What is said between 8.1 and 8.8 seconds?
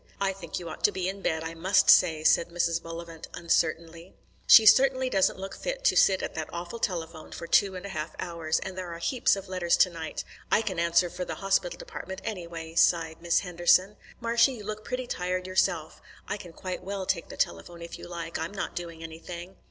hours; and